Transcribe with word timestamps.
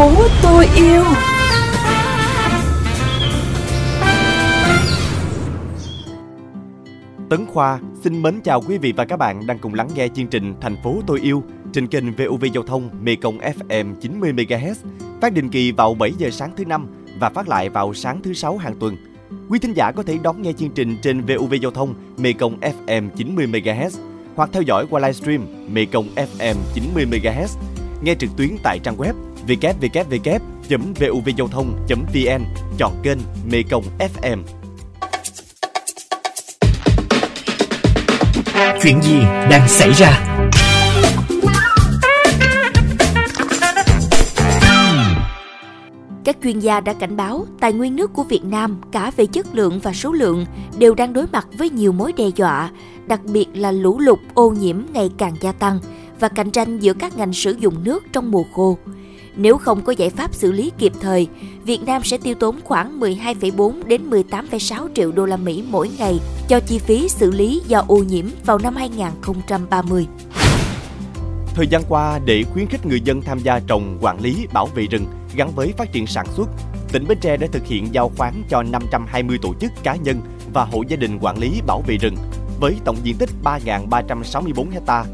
phố 0.00 0.10
tôi 0.42 0.66
yêu 0.76 1.02
Tấn 7.30 7.46
Khoa 7.46 7.80
xin 8.02 8.22
mến 8.22 8.40
chào 8.40 8.60
quý 8.60 8.78
vị 8.78 8.92
và 8.96 9.04
các 9.04 9.16
bạn 9.16 9.46
đang 9.46 9.58
cùng 9.58 9.74
lắng 9.74 9.88
nghe 9.94 10.08
chương 10.08 10.26
trình 10.26 10.54
Thành 10.60 10.76
phố 10.82 11.02
tôi 11.06 11.20
yêu 11.20 11.42
trên 11.72 11.86
kênh 11.86 12.12
VOV 12.12 12.44
Giao 12.54 12.62
thông 12.62 12.90
Mekong 13.02 13.38
FM 13.38 13.94
90 14.00 14.32
MHz, 14.32 14.74
phát 15.20 15.32
định 15.32 15.48
kỳ 15.48 15.72
vào 15.72 15.94
7 15.94 16.12
giờ 16.18 16.30
sáng 16.30 16.50
thứ 16.56 16.64
năm 16.64 16.86
và 17.18 17.30
phát 17.30 17.48
lại 17.48 17.68
vào 17.68 17.94
sáng 17.94 18.22
thứ 18.22 18.34
sáu 18.34 18.56
hàng 18.56 18.74
tuần. 18.80 18.96
Quý 19.48 19.58
thính 19.58 19.72
giả 19.72 19.92
có 19.92 20.02
thể 20.02 20.18
đón 20.22 20.42
nghe 20.42 20.52
chương 20.52 20.70
trình 20.70 20.96
trên 21.02 21.20
VOV 21.20 21.54
Giao 21.62 21.70
thông 21.70 21.94
Mekong 22.18 22.60
FM 22.60 23.08
90 23.16 23.46
MHz 23.46 23.90
hoặc 24.36 24.50
theo 24.52 24.62
dõi 24.62 24.86
qua 24.90 25.00
livestream 25.00 25.46
Mekong 25.72 26.08
FM 26.16 26.54
90 26.74 27.06
MHz, 27.10 27.56
nghe 28.02 28.14
trực 28.14 28.30
tuyến 28.36 28.50
tại 28.62 28.78
trang 28.78 28.96
web 28.96 29.29
www.vovgiao 29.46 31.48
thông.vn, 31.48 32.44
chọn 32.78 32.92
kênh 33.02 33.18
Mekong 33.50 33.84
FM. 33.98 34.38
Chuyện 38.82 39.02
gì 39.02 39.20
đang 39.50 39.68
xảy 39.68 39.92
ra? 39.92 40.26
Các 46.24 46.36
chuyên 46.42 46.58
gia 46.58 46.80
đã 46.80 46.92
cảnh 46.92 47.16
báo 47.16 47.46
tài 47.60 47.72
nguyên 47.72 47.96
nước 47.96 48.12
của 48.12 48.22
Việt 48.22 48.44
Nam 48.44 48.80
cả 48.92 49.10
về 49.16 49.26
chất 49.26 49.54
lượng 49.54 49.80
và 49.82 49.92
số 49.92 50.12
lượng 50.12 50.46
đều 50.78 50.94
đang 50.94 51.12
đối 51.12 51.26
mặt 51.32 51.46
với 51.58 51.70
nhiều 51.70 51.92
mối 51.92 52.12
đe 52.12 52.28
dọa, 52.36 52.70
đặc 53.06 53.20
biệt 53.24 53.46
là 53.54 53.72
lũ 53.72 53.98
lụt 53.98 54.18
ô 54.34 54.50
nhiễm 54.50 54.76
ngày 54.92 55.10
càng 55.18 55.34
gia 55.40 55.52
tăng 55.52 55.78
và 56.20 56.28
cạnh 56.28 56.50
tranh 56.50 56.78
giữa 56.78 56.92
các 56.92 57.16
ngành 57.16 57.32
sử 57.32 57.56
dụng 57.60 57.74
nước 57.84 58.04
trong 58.12 58.30
mùa 58.30 58.44
khô. 58.54 58.78
Nếu 59.36 59.58
không 59.58 59.82
có 59.82 59.92
giải 59.92 60.10
pháp 60.10 60.34
xử 60.34 60.52
lý 60.52 60.72
kịp 60.78 60.92
thời, 61.00 61.28
Việt 61.64 61.82
Nam 61.86 62.02
sẽ 62.04 62.18
tiêu 62.18 62.34
tốn 62.34 62.60
khoảng 62.64 63.00
12,4 63.00 63.86
đến 63.86 64.10
18,6 64.10 64.88
triệu 64.94 65.12
đô 65.12 65.26
la 65.26 65.36
Mỹ 65.36 65.64
mỗi 65.68 65.90
ngày 65.98 66.20
cho 66.48 66.60
chi 66.60 66.78
phí 66.78 67.08
xử 67.08 67.30
lý 67.30 67.62
do 67.66 67.84
ô 67.88 67.96
nhiễm 67.96 68.26
vào 68.44 68.58
năm 68.58 68.76
2030. 68.76 70.06
Thời 71.54 71.66
gian 71.66 71.82
qua, 71.88 72.20
để 72.24 72.44
khuyến 72.52 72.66
khích 72.66 72.86
người 72.86 73.00
dân 73.00 73.22
tham 73.22 73.38
gia 73.38 73.60
trồng, 73.60 73.98
quản 74.00 74.20
lý, 74.20 74.46
bảo 74.52 74.66
vệ 74.66 74.86
rừng 74.86 75.06
gắn 75.36 75.50
với 75.56 75.72
phát 75.76 75.92
triển 75.92 76.06
sản 76.06 76.26
xuất, 76.36 76.48
tỉnh 76.92 77.06
Bến 77.08 77.18
Tre 77.20 77.36
đã 77.36 77.46
thực 77.52 77.66
hiện 77.66 77.88
giao 77.92 78.10
khoán 78.16 78.42
cho 78.48 78.62
520 78.62 79.38
tổ 79.42 79.54
chức 79.60 79.70
cá 79.82 79.96
nhân 79.96 80.20
và 80.52 80.64
hộ 80.64 80.82
gia 80.88 80.96
đình 80.96 81.18
quản 81.20 81.38
lý 81.38 81.60
bảo 81.66 81.82
vệ 81.86 81.96
rừng 81.96 82.16
với 82.60 82.76
tổng 82.84 82.96
diện 83.02 83.16
tích 83.18 83.30
3.364 83.44 84.66
ha. 84.86 85.04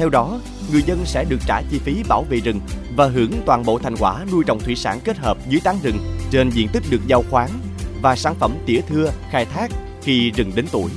Theo 0.00 0.08
đó, 0.08 0.40
người 0.72 0.82
dân 0.82 0.98
sẽ 1.04 1.24
được 1.24 1.40
trả 1.46 1.62
chi 1.70 1.78
phí 1.78 2.02
bảo 2.08 2.24
vệ 2.30 2.40
rừng 2.40 2.60
và 2.96 3.06
hưởng 3.06 3.32
toàn 3.46 3.64
bộ 3.64 3.78
thành 3.78 3.96
quả 3.96 4.24
nuôi 4.32 4.44
trồng 4.46 4.60
thủy 4.60 4.76
sản 4.76 5.00
kết 5.04 5.18
hợp 5.18 5.38
dưới 5.48 5.60
tán 5.64 5.76
rừng 5.82 5.98
trên 6.30 6.50
diện 6.50 6.68
tích 6.72 6.82
được 6.90 7.00
giao 7.06 7.24
khoán 7.30 7.50
và 8.02 8.16
sản 8.16 8.34
phẩm 8.34 8.52
tỉa 8.66 8.80
thưa 8.88 9.10
khai 9.30 9.44
thác 9.44 9.70
khi 10.02 10.30
rừng 10.30 10.52
đến 10.54 10.66
tuổi. 10.72 10.90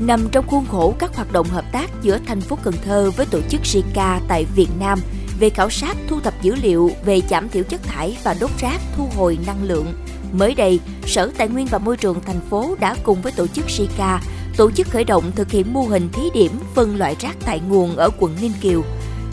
Nằm 0.00 0.28
trong 0.32 0.46
khuôn 0.46 0.66
khổ 0.66 0.94
các 0.98 1.16
hoạt 1.16 1.32
động 1.32 1.46
hợp 1.46 1.64
tác 1.72 1.90
giữa 2.02 2.18
thành 2.26 2.40
phố 2.40 2.58
Cần 2.62 2.74
Thơ 2.84 3.10
với 3.16 3.26
tổ 3.26 3.40
chức 3.48 3.66
Sika 3.66 4.20
tại 4.28 4.44
Việt 4.54 4.70
Nam 4.80 5.00
về 5.40 5.50
khảo 5.50 5.70
sát 5.70 5.96
thu 6.08 6.20
thập 6.20 6.42
dữ 6.42 6.54
liệu 6.54 6.90
về 7.04 7.20
giảm 7.30 7.48
thiểu 7.48 7.62
chất 7.62 7.82
thải 7.82 8.18
và 8.24 8.36
đốt 8.40 8.50
rác 8.60 8.80
thu 8.96 9.08
hồi 9.16 9.38
năng 9.46 9.64
lượng. 9.64 9.94
Mới 10.32 10.54
đây, 10.54 10.80
Sở 11.06 11.30
Tài 11.38 11.48
nguyên 11.48 11.66
và 11.66 11.78
Môi 11.78 11.96
trường 11.96 12.20
thành 12.26 12.40
phố 12.50 12.76
đã 12.80 12.94
cùng 13.02 13.22
với 13.22 13.32
tổ 13.32 13.46
chức 13.46 13.70
Sika 13.70 14.20
tổ 14.58 14.70
chức 14.70 14.88
khởi 14.88 15.04
động 15.04 15.32
thực 15.36 15.50
hiện 15.50 15.72
mô 15.72 15.80
hình 15.80 16.08
thí 16.12 16.22
điểm 16.34 16.52
phân 16.74 16.96
loại 16.96 17.16
rác 17.20 17.36
tại 17.46 17.60
nguồn 17.60 17.96
ở 17.96 18.10
quận 18.18 18.36
Ninh 18.40 18.52
Kiều. 18.60 18.82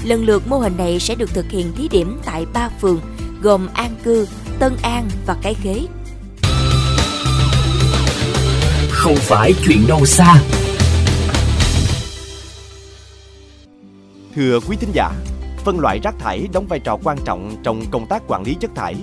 Lần 0.04 0.26
lượt 0.26 0.48
mô 0.48 0.58
hình 0.58 0.78
này 0.78 1.00
sẽ 1.00 1.16
được 1.16 1.30
thực 1.34 1.46
hiện 1.50 1.74
thí 1.76 1.88
điểm 1.88 2.20
tại 2.26 2.46
ba 2.54 2.70
phường 2.82 3.02
gồm 3.42 3.68
An 3.74 3.96
Cư, 4.04 4.28
Tân 4.60 4.76
An 4.82 5.10
và 5.26 5.38
Cái 5.42 5.54
Khế. 5.54 5.82
Không 8.90 9.16
phải 9.16 9.54
chuyện 9.66 9.88
đâu 9.88 10.06
xa. 10.06 10.42
Thưa 14.36 14.60
quý 14.68 14.78
thính 14.80 14.92
giả, 14.94 15.12
phân 15.64 15.80
loại 15.80 16.00
rác 16.04 16.16
thải 16.20 16.48
đóng 16.54 16.68
vai 16.68 16.80
trò 16.80 16.98
quan 17.04 17.18
trọng 17.26 17.56
trong 17.64 17.86
công 17.92 18.08
tác 18.08 18.24
quản 18.28 18.44
lý 18.44 18.56
chất 18.60 18.72
thải, 18.76 18.96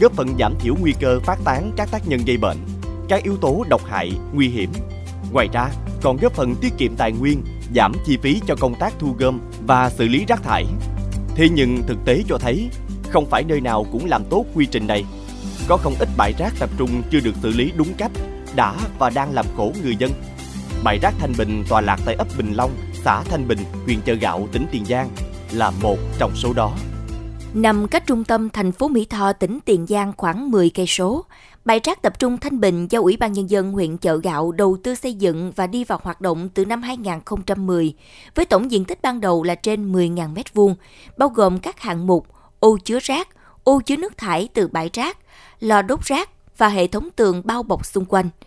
góp 0.00 0.12
phần 0.12 0.28
giảm 0.38 0.54
thiểu 0.60 0.74
nguy 0.80 0.92
cơ 1.00 1.20
phát 1.20 1.38
tán 1.44 1.72
các 1.76 1.88
tác 1.92 2.08
nhân 2.08 2.20
gây 2.26 2.36
bệnh, 2.36 2.58
các 3.08 3.22
yếu 3.22 3.36
tố 3.36 3.64
độc 3.68 3.84
hại, 3.84 4.12
nguy 4.32 4.48
hiểm. 4.48 4.70
Ngoài 5.32 5.48
ra, 5.52 5.68
còn 6.02 6.16
góp 6.16 6.32
phần 6.32 6.54
tiết 6.60 6.72
kiệm 6.78 6.96
tài 6.96 7.12
nguyên, 7.12 7.42
giảm 7.74 7.92
chi 8.06 8.18
phí 8.22 8.40
cho 8.46 8.56
công 8.60 8.74
tác 8.74 8.92
thu 8.98 9.14
gom 9.18 9.40
và 9.66 9.90
xử 9.90 10.08
lý 10.08 10.24
rác 10.28 10.42
thải. 10.42 10.64
Thế 11.34 11.48
nhưng 11.48 11.82
thực 11.86 11.98
tế 12.04 12.22
cho 12.28 12.38
thấy, 12.38 12.68
không 13.08 13.26
phải 13.30 13.44
nơi 13.44 13.60
nào 13.60 13.86
cũng 13.92 14.06
làm 14.06 14.24
tốt 14.30 14.44
quy 14.54 14.66
trình 14.66 14.86
này. 14.86 15.04
Có 15.68 15.76
không 15.76 15.94
ít 15.98 16.08
bãi 16.16 16.32
rác 16.38 16.52
tập 16.58 16.70
trung 16.78 17.02
chưa 17.10 17.20
được 17.20 17.34
xử 17.42 17.50
lý 17.50 17.72
đúng 17.76 17.94
cách, 17.98 18.10
đã 18.56 18.74
và 18.98 19.10
đang 19.10 19.32
làm 19.32 19.46
khổ 19.56 19.72
người 19.82 19.96
dân. 19.96 20.10
Bãi 20.84 20.98
rác 21.02 21.14
Thanh 21.18 21.32
Bình 21.38 21.64
tọa 21.68 21.80
lạc 21.80 22.00
tại 22.04 22.14
ấp 22.14 22.28
Bình 22.38 22.52
Long, 22.52 22.70
xã 23.04 23.22
Thanh 23.22 23.48
Bình, 23.48 23.58
huyện 23.84 24.00
Chợ 24.00 24.14
Gạo, 24.14 24.48
tỉnh 24.52 24.66
Tiền 24.72 24.84
Giang 24.84 25.10
là 25.52 25.70
một 25.82 25.98
trong 26.18 26.32
số 26.34 26.52
đó. 26.52 26.72
Nằm 27.54 27.88
cách 27.88 28.06
trung 28.06 28.24
tâm 28.24 28.50
thành 28.50 28.72
phố 28.72 28.88
Mỹ 28.88 29.04
Tho, 29.04 29.32
tỉnh 29.32 29.58
Tiền 29.64 29.86
Giang 29.86 30.12
khoảng 30.16 30.50
10 30.50 30.70
cây 30.70 30.86
số, 30.86 31.24
bãi 31.64 31.80
rác 31.84 32.02
tập 32.02 32.18
trung 32.18 32.38
Thanh 32.38 32.60
Bình 32.60 32.86
do 32.90 33.00
Ủy 33.00 33.16
ban 33.16 33.32
nhân 33.32 33.50
dân 33.50 33.72
huyện 33.72 33.96
Chợ 33.96 34.16
Gạo 34.16 34.52
đầu 34.52 34.76
tư 34.82 34.94
xây 34.94 35.14
dựng 35.14 35.52
và 35.56 35.66
đi 35.66 35.84
vào 35.84 36.00
hoạt 36.02 36.20
động 36.20 36.48
từ 36.48 36.64
năm 36.64 36.82
2010 36.82 37.94
với 38.34 38.44
tổng 38.44 38.70
diện 38.70 38.84
tích 38.84 39.02
ban 39.02 39.20
đầu 39.20 39.42
là 39.42 39.54
trên 39.54 39.92
10.000 39.92 40.34
m2, 40.34 40.74
bao 41.16 41.28
gồm 41.28 41.58
các 41.58 41.80
hạng 41.80 42.06
mục 42.06 42.26
ô 42.60 42.78
chứa 42.84 42.98
rác, 43.02 43.28
ô 43.64 43.80
chứa 43.80 43.96
nước 43.96 44.18
thải 44.18 44.48
từ 44.54 44.68
bãi 44.68 44.90
rác, 44.92 45.18
lò 45.60 45.82
đốt 45.82 46.02
rác 46.04 46.30
và 46.58 46.68
hệ 46.68 46.86
thống 46.86 47.08
tường 47.16 47.42
bao 47.44 47.62
bọc 47.62 47.86
xung 47.86 48.04
quanh– 48.04 48.28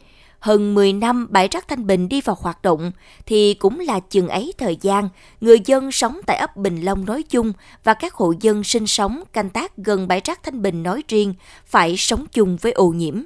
hơn 0.44 0.74
10 0.76 0.94
năm 0.94 1.28
bãi 1.30 1.48
rác 1.48 1.68
Thanh 1.68 1.88
Bình 1.88 2.10
đi 2.10 2.22
vào 2.22 2.38
hoạt 2.40 2.62
động 2.62 2.92
thì 3.26 3.54
cũng 3.54 3.80
là 3.80 4.00
chừng 4.00 4.28
ấy 4.28 4.54
thời 4.58 4.78
gian 4.82 5.10
người 5.42 5.58
dân 5.66 5.92
sống 5.92 6.20
tại 6.26 6.38
ấp 6.38 6.58
Bình 6.58 6.82
Long 6.82 7.06
nói 7.06 7.24
chung 7.24 7.54
và 7.84 7.94
các 7.94 8.14
hộ 8.14 8.34
dân 8.42 8.64
sinh 8.64 8.88
sống 8.88 9.24
canh 9.34 9.50
tác 9.50 9.78
gần 9.78 10.08
bãi 10.08 10.22
rác 10.24 10.44
Thanh 10.44 10.62
Bình 10.62 10.84
nói 10.84 11.04
riêng 11.08 11.34
phải 11.66 11.96
sống 11.98 12.26
chung 12.32 12.58
với 12.62 12.72
ô 12.72 12.88
nhiễm. 12.88 13.24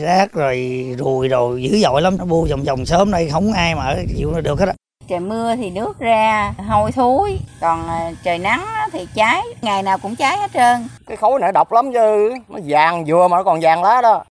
Rác 0.00 0.32
rồi 0.32 0.86
ruồi 0.98 1.28
rồi 1.28 1.62
dữ 1.62 1.78
dội 1.78 2.02
lắm, 2.02 2.16
nó 2.18 2.24
bu 2.24 2.46
vòng 2.50 2.62
vòng 2.62 2.86
sớm 2.86 3.10
đây 3.10 3.28
không 3.32 3.52
ai 3.52 3.74
mà 3.74 3.96
chịu 4.16 4.32
được 4.40 4.60
hết 4.60 4.66
á. 4.68 4.74
Trời 5.08 5.20
mưa 5.20 5.56
thì 5.56 5.70
nước 5.70 5.98
ra 5.98 6.52
hôi 6.68 6.92
thối, 6.92 7.38
còn 7.60 7.88
à, 7.88 8.12
trời 8.24 8.38
nắng 8.38 8.66
thì 8.92 9.06
cháy, 9.14 9.42
ngày 9.62 9.82
nào 9.82 9.98
cũng 9.98 10.16
cháy 10.16 10.38
hết 10.38 10.50
trơn. 10.54 10.88
Cái 11.06 11.16
khối 11.16 11.40
này 11.40 11.52
độc 11.52 11.72
lắm 11.72 11.92
chứ, 11.92 12.34
nó 12.48 12.58
vàng 12.66 13.04
vừa 13.04 13.28
mà 13.28 13.36
nó 13.36 13.42
còn 13.42 13.60
vàng 13.60 13.82
lá 13.82 14.00
đó. 14.02 14.24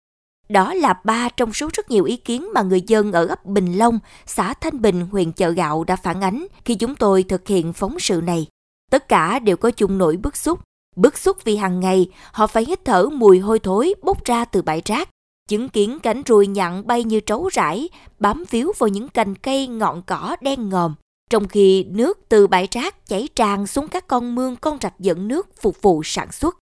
Đó 0.48 0.74
là 0.74 0.94
ba 1.04 1.28
trong 1.28 1.52
số 1.52 1.68
rất 1.72 1.90
nhiều 1.90 2.04
ý 2.04 2.16
kiến 2.16 2.48
mà 2.54 2.62
người 2.62 2.82
dân 2.86 3.12
ở 3.12 3.26
ấp 3.26 3.44
Bình 3.44 3.78
Long, 3.78 3.98
xã 4.26 4.54
Thanh 4.54 4.82
Bình, 4.82 5.06
huyện 5.12 5.32
Chợ 5.32 5.50
Gạo 5.50 5.84
đã 5.84 5.96
phản 5.96 6.20
ánh 6.20 6.46
khi 6.64 6.74
chúng 6.74 6.96
tôi 6.96 7.22
thực 7.22 7.48
hiện 7.48 7.72
phóng 7.72 7.98
sự 7.98 8.20
này. 8.24 8.46
Tất 8.90 9.08
cả 9.08 9.38
đều 9.38 9.56
có 9.56 9.70
chung 9.70 9.98
nỗi 9.98 10.16
bức 10.16 10.36
xúc. 10.36 10.60
Bức 10.96 11.18
xúc 11.18 11.36
vì 11.44 11.56
hàng 11.56 11.80
ngày 11.80 12.10
họ 12.32 12.46
phải 12.46 12.64
hít 12.64 12.84
thở 12.84 13.08
mùi 13.12 13.38
hôi 13.38 13.58
thối 13.58 13.94
bốc 14.02 14.24
ra 14.24 14.44
từ 14.44 14.62
bãi 14.62 14.82
rác, 14.84 15.08
chứng 15.48 15.68
kiến 15.68 15.98
cánh 16.02 16.22
ruồi 16.22 16.46
nhặn 16.46 16.86
bay 16.86 17.04
như 17.04 17.20
trấu 17.20 17.48
rải, 17.48 17.88
bám 18.18 18.44
víu 18.50 18.72
vào 18.78 18.88
những 18.88 19.08
cành 19.08 19.34
cây 19.34 19.66
ngọn 19.66 20.02
cỏ 20.02 20.36
đen 20.40 20.68
ngòm. 20.68 20.94
Trong 21.30 21.48
khi 21.48 21.84
nước 21.84 22.18
từ 22.28 22.46
bãi 22.46 22.68
rác 22.70 23.06
chảy 23.06 23.28
tràn 23.36 23.66
xuống 23.66 23.88
các 23.88 24.06
con 24.06 24.34
mương 24.34 24.56
con 24.56 24.78
rạch 24.80 25.00
dẫn 25.00 25.28
nước 25.28 25.48
phục 25.60 25.82
vụ 25.82 26.02
sản 26.04 26.32
xuất. 26.32 26.57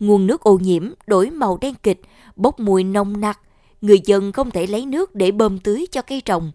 Nguồn 0.00 0.26
nước 0.26 0.40
ô 0.40 0.58
nhiễm 0.62 0.90
đổi 1.06 1.30
màu 1.30 1.58
đen 1.60 1.74
kịch, 1.82 2.00
bốc 2.36 2.60
mùi 2.60 2.84
nồng 2.84 3.20
nặc, 3.20 3.40
người 3.80 4.00
dân 4.04 4.32
không 4.32 4.50
thể 4.50 4.66
lấy 4.66 4.86
nước 4.86 5.14
để 5.14 5.30
bơm 5.30 5.58
tưới 5.58 5.86
cho 5.90 6.02
cây 6.02 6.20
trồng. 6.20 6.52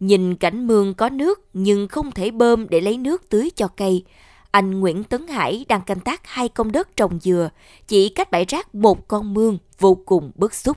Nhìn 0.00 0.36
cảnh 0.36 0.66
mương 0.66 0.94
có 0.94 1.08
nước 1.08 1.40
nhưng 1.52 1.88
không 1.88 2.10
thể 2.10 2.30
bơm 2.30 2.68
để 2.68 2.80
lấy 2.80 2.98
nước 2.98 3.28
tưới 3.28 3.50
cho 3.56 3.68
cây. 3.68 4.04
Anh 4.50 4.80
Nguyễn 4.80 5.04
Tấn 5.04 5.28
Hải 5.28 5.64
đang 5.68 5.82
canh 5.82 6.00
tác 6.00 6.20
hai 6.24 6.48
công 6.48 6.72
đất 6.72 6.96
trồng 6.96 7.18
dừa, 7.20 7.50
chỉ 7.88 8.08
cách 8.08 8.30
bãi 8.30 8.44
rác 8.44 8.74
một 8.74 9.08
con 9.08 9.34
mương, 9.34 9.58
vô 9.78 9.94
cùng 10.06 10.30
bức 10.34 10.54
xúc. 10.54 10.76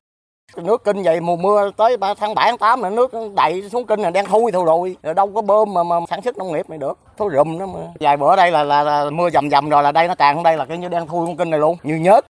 Nước 0.58 0.84
kinh 0.84 1.04
vậy 1.04 1.22
mùa 1.22 1.36
mưa 1.36 1.72
tới 1.78 1.98
tháng 2.18 2.36
7 2.36 2.50
tháng 2.50 2.58
8 2.58 2.82
là 2.82 2.90
nước 2.90 3.12
đầy 3.36 3.70
xuống 3.70 3.86
kinh 3.86 4.00
là 4.00 4.10
đang 4.10 4.26
thui 4.26 4.52
thôi 4.52 4.64
rồi. 4.66 4.98
rồi 5.04 5.14
đâu 5.14 5.32
có 5.36 5.42
bơm 5.42 5.74
mà, 5.74 5.84
mà 5.84 5.96
sản 6.10 6.22
xuất 6.22 6.38
nông 6.38 6.54
nghiệp 6.54 6.70
này 6.70 6.78
được. 6.78 7.00
Thối 7.18 7.32
rùm 7.36 7.60
đó 7.60 7.66
mà. 7.66 7.80
Vài 8.00 8.18
bữa 8.18 8.36
đây 8.36 8.52
là, 8.52 8.64
là, 8.64 8.84
là 8.84 9.10
mưa 9.10 9.30
dầm 9.30 9.50
dầm 9.50 9.70
rồi 9.70 9.84
là 9.84 9.92
đây 9.92 10.08
nó 10.08 10.16
tràn 10.16 10.44
đây 10.44 10.58
là 10.58 10.66
cái 10.66 10.78
như 10.78 10.90
đang 10.90 11.08
thui 11.08 11.28
con 11.28 11.38
kinh 11.38 11.50
này 11.50 11.60
luôn, 11.60 11.78
như 11.84 11.96
nhớt. 11.96 12.26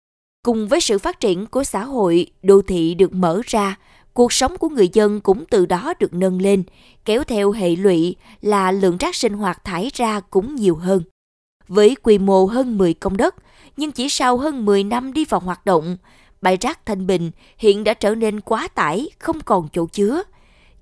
Cùng 0.44 0.68
với 0.68 0.80
sự 0.80 0.98
phát 0.98 1.20
triển 1.20 1.46
của 1.46 1.64
xã 1.64 1.84
hội, 1.84 2.26
đô 2.42 2.62
thị 2.68 2.94
được 2.94 3.12
mở 3.14 3.40
ra, 3.46 3.76
cuộc 4.14 4.32
sống 4.32 4.56
của 4.56 4.68
người 4.68 4.88
dân 4.92 5.20
cũng 5.20 5.44
từ 5.50 5.66
đó 5.66 5.94
được 5.98 6.14
nâng 6.14 6.42
lên, 6.42 6.62
kéo 7.04 7.24
theo 7.24 7.50
hệ 7.50 7.76
lụy 7.76 8.16
là 8.40 8.72
lượng 8.72 8.96
rác 8.96 9.14
sinh 9.14 9.32
hoạt 9.32 9.64
thải 9.64 9.90
ra 9.94 10.20
cũng 10.30 10.54
nhiều 10.54 10.76
hơn. 10.76 11.02
Với 11.68 11.96
quy 12.02 12.18
mô 12.18 12.46
hơn 12.46 12.78
10 12.78 12.94
công 12.94 13.16
đất, 13.16 13.34
nhưng 13.76 13.92
chỉ 13.92 14.08
sau 14.08 14.36
hơn 14.36 14.64
10 14.64 14.84
năm 14.84 15.12
đi 15.12 15.24
vào 15.24 15.40
hoạt 15.40 15.66
động, 15.66 15.96
bãi 16.42 16.56
rác 16.60 16.86
Thanh 16.86 17.06
Bình 17.06 17.30
hiện 17.58 17.84
đã 17.84 17.94
trở 17.94 18.14
nên 18.14 18.40
quá 18.40 18.68
tải, 18.68 19.08
không 19.18 19.40
còn 19.40 19.68
chỗ 19.72 19.86
chứa. 19.86 20.22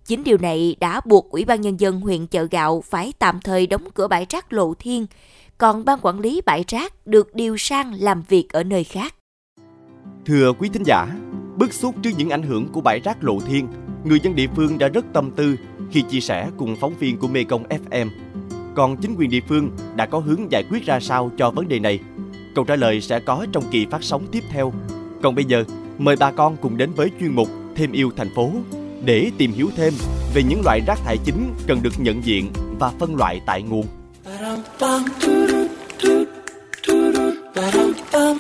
Chính 0.07 0.25
điều 0.25 0.39
này 0.39 0.77
đã 0.81 1.01
buộc 1.05 1.31
Ủy 1.31 1.45
ban 1.45 1.61
Nhân 1.61 1.81
dân 1.81 2.01
huyện 2.01 2.27
Chợ 2.27 2.47
Gạo 2.51 2.81
phải 2.81 3.13
tạm 3.19 3.41
thời 3.41 3.67
đóng 3.67 3.91
cửa 3.95 4.09
bãi 4.09 4.27
rác 4.29 4.53
Lộ 4.53 4.75
Thiên, 4.75 5.07
còn 5.59 5.85
ban 5.85 5.99
quản 6.03 6.21
lý 6.21 6.41
bãi 6.47 6.65
rác 6.69 7.07
được 7.07 7.35
điều 7.35 7.57
sang 7.57 7.95
làm 7.95 8.23
việc 8.29 8.49
ở 8.53 8.63
nơi 8.63 8.85
khác. 8.85 9.15
Thưa 10.27 10.53
quý 10.53 10.69
thính 10.73 10.83
giả, 10.87 11.07
bức 11.57 11.73
xúc 11.73 11.95
trước 12.03 12.11
những 12.17 12.31
ảnh 12.31 12.43
hưởng 12.43 12.69
của 12.73 12.81
bãi 12.81 13.01
rác 13.01 13.25
Lộ 13.25 13.41
Thiên, 13.41 13.69
người 14.05 14.21
dân 14.23 14.35
địa 14.35 14.47
phương 14.57 14.79
đã 14.79 14.89
rất 14.89 15.05
tâm 15.13 15.31
tư 15.31 15.57
khi 15.91 16.03
chia 16.11 16.21
sẻ 16.21 16.49
cùng 16.57 16.77
phóng 16.77 16.95
viên 16.99 17.19
của 17.19 17.29
Mekong 17.29 17.63
FM. 17.69 18.09
Còn 18.75 18.97
chính 18.97 19.15
quyền 19.19 19.31
địa 19.31 19.41
phương 19.49 19.71
đã 19.97 20.07
có 20.07 20.19
hướng 20.19 20.53
giải 20.53 20.65
quyết 20.71 20.87
ra 20.87 21.01
sao 21.01 21.31
cho 21.39 21.51
vấn 21.51 21.69
đề 21.69 21.79
này? 21.79 21.99
Câu 22.55 22.65
trả 22.65 22.77
lời 22.77 23.01
sẽ 23.01 23.21
có 23.21 23.47
trong 23.53 23.65
kỳ 23.71 23.87
phát 23.91 24.03
sóng 24.03 24.27
tiếp 24.33 24.43
theo. 24.49 24.73
Còn 25.23 25.35
bây 25.35 25.45
giờ, 25.45 25.65
mời 25.99 26.17
bà 26.17 26.31
con 26.31 26.57
cùng 26.57 26.77
đến 26.77 26.93
với 26.97 27.11
chuyên 27.21 27.35
mục 27.35 27.49
Thêm 27.75 27.93
yêu 27.93 28.11
thành 28.17 28.35
phố 28.35 28.51
để 29.05 29.31
tìm 29.39 29.53
hiểu 29.53 29.71
thêm 29.77 29.95
về 30.35 30.43
những 30.43 30.61
loại 30.65 30.81
rác 30.87 30.99
thải 31.05 31.19
chính 31.25 31.55
cần 31.67 31.83
được 31.83 31.93
nhận 31.99 32.25
diện 32.25 32.51
và 32.79 32.93
phân 32.99 33.17
loại 33.17 33.41
tại 33.47 33.63
nguồn. 33.63 33.87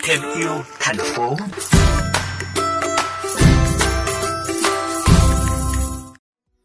Thêm 0.02 0.20
yêu 0.38 0.50
thành 0.80 0.96
phố 0.96 1.36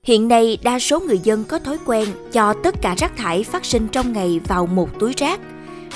Hiện 0.04 0.28
nay, 0.28 0.58
đa 0.64 0.80
số 0.80 1.00
người 1.00 1.20
dân 1.20 1.44
có 1.44 1.60
thói 1.60 1.78
quen 1.86 2.08
cho 2.32 2.54
tất 2.64 2.76
cả 2.82 2.96
rác 2.98 3.18
thải 3.18 3.44
phát 3.44 3.66
sinh 3.66 3.88
trong 3.88 4.14
ngày 4.14 4.40
vào 4.48 4.66
một 4.66 5.00
túi 5.00 5.14
rác. 5.18 5.40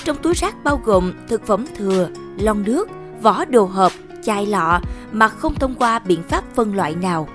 Trong 0.04 0.18
túi 0.21 0.33
rác 0.33 0.63
bao 0.63 0.81
gồm 0.86 1.13
thực 1.27 1.48
phẩm 1.48 1.66
thừa, 1.77 2.10
lon 2.39 2.63
nước, 2.63 2.89
vỏ 3.21 3.45
đồ 3.45 3.63
hộp, 3.66 3.92
chai 4.24 4.45
lọ 4.45 4.81
mà 5.12 5.27
không 5.27 5.56
thông 5.56 5.75
qua 5.75 6.00
biện 6.00 6.24
pháp 6.30 6.44
phân 6.56 6.75
loại 6.75 6.95
nào. 6.95 7.27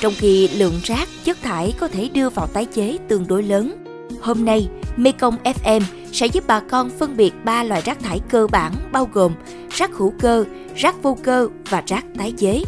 Trong 0.00 0.12
khi 0.16 0.48
lượng 0.48 0.80
rác, 0.84 1.08
chất 1.24 1.42
thải 1.42 1.74
có 1.80 1.88
thể 1.88 2.08
đưa 2.14 2.30
vào 2.30 2.46
tái 2.46 2.64
chế 2.64 2.98
tương 3.08 3.26
đối 3.26 3.42
lớn. 3.42 3.84
Hôm 4.20 4.44
nay, 4.44 4.68
Mekong 4.96 5.36
FM 5.44 5.80
sẽ 6.12 6.26
giúp 6.26 6.44
bà 6.46 6.60
con 6.60 6.90
phân 6.90 7.16
biệt 7.16 7.32
ba 7.44 7.62
loại 7.62 7.82
rác 7.84 8.00
thải 8.00 8.20
cơ 8.30 8.46
bản 8.46 8.72
bao 8.92 9.08
gồm 9.12 9.32
rác 9.70 9.94
hữu 9.94 10.12
cơ, 10.20 10.44
rác 10.76 11.02
vô 11.02 11.18
cơ 11.22 11.48
và 11.68 11.82
rác 11.86 12.04
tái 12.18 12.32
chế. 12.32 12.62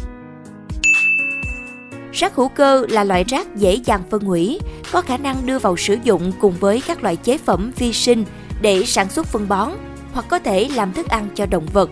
Rác 2.13 2.35
hữu 2.35 2.49
cơ 2.49 2.85
là 2.89 3.03
loại 3.03 3.23
rác 3.23 3.55
dễ 3.55 3.75
dàng 3.85 4.01
phân 4.09 4.21
hủy, 4.21 4.59
có 4.91 5.01
khả 5.01 5.17
năng 5.17 5.45
đưa 5.45 5.59
vào 5.59 5.77
sử 5.77 5.97
dụng 6.03 6.31
cùng 6.39 6.53
với 6.59 6.81
các 6.87 7.03
loại 7.03 7.15
chế 7.15 7.37
phẩm 7.37 7.71
vi 7.77 7.93
sinh 7.93 8.25
để 8.61 8.83
sản 8.85 9.09
xuất 9.09 9.27
phân 9.27 9.47
bón 9.47 9.71
hoặc 10.13 10.25
có 10.29 10.39
thể 10.39 10.69
làm 10.75 10.93
thức 10.93 11.07
ăn 11.07 11.27
cho 11.35 11.45
động 11.45 11.65
vật. 11.73 11.89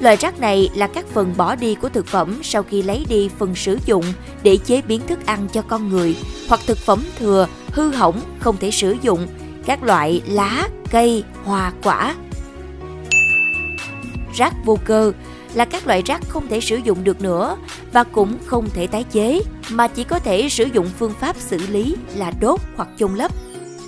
Loại 0.00 0.16
rác 0.16 0.40
này 0.40 0.70
là 0.74 0.86
các 0.86 1.06
phần 1.06 1.34
bỏ 1.36 1.54
đi 1.54 1.74
của 1.74 1.88
thực 1.88 2.06
phẩm 2.06 2.40
sau 2.42 2.62
khi 2.62 2.82
lấy 2.82 3.06
đi 3.08 3.28
phần 3.38 3.54
sử 3.54 3.78
dụng 3.86 4.04
để 4.42 4.56
chế 4.56 4.82
biến 4.82 5.00
thức 5.06 5.26
ăn 5.26 5.48
cho 5.52 5.62
con 5.62 5.88
người 5.88 6.16
hoặc 6.48 6.60
thực 6.66 6.78
phẩm 6.78 7.02
thừa, 7.18 7.46
hư 7.72 7.90
hỏng, 7.90 8.20
không 8.38 8.56
thể 8.56 8.70
sử 8.70 8.96
dụng, 9.02 9.26
các 9.66 9.82
loại 9.82 10.22
lá, 10.26 10.68
cây, 10.90 11.24
hoa, 11.44 11.72
quả. 11.82 12.14
Rác 14.34 14.54
vô 14.64 14.78
cơ 14.84 15.12
là 15.54 15.64
các 15.64 15.86
loại 15.86 16.02
rác 16.06 16.28
không 16.28 16.48
thể 16.48 16.60
sử 16.60 16.76
dụng 16.76 17.04
được 17.04 17.20
nữa 17.20 17.56
và 17.92 18.04
cũng 18.04 18.38
không 18.46 18.68
thể 18.74 18.86
tái 18.86 19.04
chế 19.12 19.40
mà 19.70 19.88
chỉ 19.88 20.04
có 20.04 20.18
thể 20.18 20.48
sử 20.48 20.64
dụng 20.64 20.90
phương 20.98 21.14
pháp 21.20 21.36
xử 21.36 21.58
lý 21.70 21.96
là 22.16 22.32
đốt 22.40 22.60
hoặc 22.76 22.88
chôn 22.98 23.14
lấp. 23.14 23.32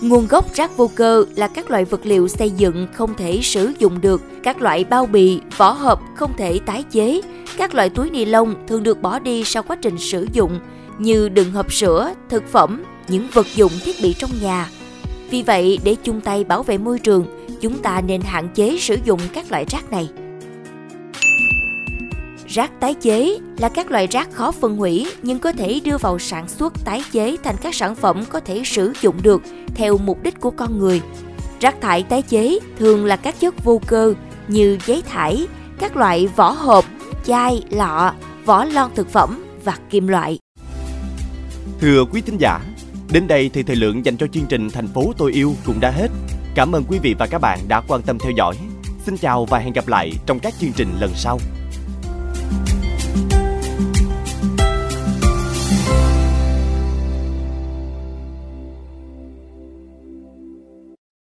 Nguồn 0.01 0.27
gốc 0.27 0.55
rác 0.55 0.77
vô 0.77 0.91
cơ 0.95 1.25
là 1.37 1.49
các 1.49 1.71
loại 1.71 1.85
vật 1.85 2.01
liệu 2.07 2.29
xây 2.29 2.51
dựng 2.51 2.87
không 2.93 3.15
thể 3.17 3.41
sử 3.43 3.73
dụng 3.79 4.01
được, 4.01 4.23
các 4.43 4.63
loại 4.63 4.85
bao 4.85 5.07
bì, 5.07 5.41
vỏ 5.57 5.73
hộp 5.73 6.01
không 6.17 6.33
thể 6.37 6.59
tái 6.67 6.85
chế, 6.91 7.21
các 7.57 7.75
loại 7.75 7.91
túi 7.91 8.11
ni 8.11 8.25
lông 8.25 8.55
thường 8.69 8.83
được 8.83 9.03
bỏ 9.03 9.19
đi 9.19 9.45
sau 9.45 9.63
quá 9.63 9.77
trình 9.83 9.99
sử 9.99 10.27
dụng 10.33 10.61
như 10.99 11.29
đựng 11.29 11.53
hộp 11.53 11.73
sữa, 11.73 12.15
thực 12.29 12.49
phẩm, 12.49 12.85
những 13.09 13.27
vật 13.33 13.47
dụng 13.55 13.73
thiết 13.85 13.97
bị 14.03 14.13
trong 14.13 14.31
nhà. 14.43 14.71
Vì 15.31 15.43
vậy, 15.43 15.79
để 15.85 15.97
chung 16.05 16.21
tay 16.21 16.45
bảo 16.45 16.63
vệ 16.63 16.79
môi 16.79 16.99
trường, 16.99 17.27
chúng 17.61 17.79
ta 17.79 18.01
nên 18.01 18.21
hạn 18.21 18.49
chế 18.55 18.77
sử 18.81 18.97
dụng 19.05 19.21
các 19.33 19.51
loại 19.51 19.65
rác 19.69 19.91
này. 19.91 20.09
Rác 22.55 22.81
tái 22.81 22.95
chế 22.95 23.39
là 23.59 23.69
các 23.69 23.91
loại 23.91 24.07
rác 24.07 24.33
khó 24.33 24.53
phân 24.53 24.77
hủy 24.77 25.07
nhưng 25.23 25.39
có 25.39 25.53
thể 25.53 25.81
đưa 25.85 25.99
vào 25.99 26.19
sản 26.19 26.49
xuất 26.49 26.85
tái 26.85 27.03
chế 27.13 27.37
thành 27.45 27.57
các 27.63 27.75
sản 27.75 27.95
phẩm 27.95 28.25
có 28.29 28.41
thể 28.41 28.63
sử 28.65 28.93
dụng 29.01 29.17
được 29.23 29.43
theo 29.75 29.99
mục 29.99 30.23
đích 30.23 30.41
của 30.41 30.51
con 30.51 30.79
người. 30.79 31.03
Rác 31.61 31.81
thải 31.81 32.03
tái 32.03 32.23
chế 32.23 32.59
thường 32.79 33.05
là 33.05 33.17
các 33.17 33.41
chất 33.41 33.65
vô 33.65 33.81
cơ 33.87 34.15
như 34.49 34.79
giấy 34.87 35.03
thải, 35.03 35.47
các 35.79 35.97
loại 35.97 36.27
vỏ 36.37 36.51
hộp, 36.51 36.85
chai, 37.25 37.63
lọ, 37.71 38.15
vỏ 38.45 38.65
lon 38.65 38.91
thực 38.95 39.09
phẩm 39.09 39.45
và 39.65 39.79
kim 39.91 40.09
loại. 40.09 40.39
Thưa 41.81 42.05
quý 42.05 42.21
thính 42.21 42.39
giả, 42.39 42.61
đến 43.13 43.27
đây 43.27 43.51
thì 43.53 43.63
thời 43.63 43.77
lượng 43.77 44.05
dành 44.05 44.17
cho 44.17 44.27
chương 44.27 44.47
trình 44.49 44.71
Thành 44.71 44.89
phố 44.89 45.13
tôi 45.19 45.33
yêu 45.33 45.55
cũng 45.67 45.81
đã 45.81 45.91
hết. 45.91 46.09
Cảm 46.55 46.73
ơn 46.73 46.85
quý 46.89 46.99
vị 47.03 47.15
và 47.19 47.27
các 47.27 47.39
bạn 47.39 47.59
đã 47.69 47.83
quan 47.89 48.03
tâm 48.03 48.19
theo 48.19 48.33
dõi. 48.37 48.55
Xin 49.07 49.17
chào 49.17 49.45
và 49.45 49.59
hẹn 49.59 49.73
gặp 49.73 49.89
lại 49.89 50.13
trong 50.27 50.39
các 50.39 50.55
chương 50.61 50.73
trình 50.73 50.89
lần 51.01 51.11
sau. 51.15 51.39